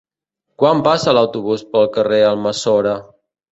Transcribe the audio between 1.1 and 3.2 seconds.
l'autobús pel carrer Almassora?